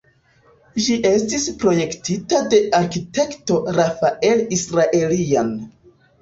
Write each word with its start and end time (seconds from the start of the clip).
Ĝi 0.85 0.95
estis 1.09 1.43
projektita 1.63 2.39
de 2.53 2.61
arkitekto 2.79 3.59
Rafael 3.77 4.43
Israeljan. 4.59 5.55